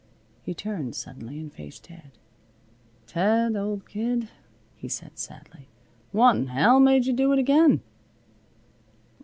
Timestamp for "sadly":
5.19-5.67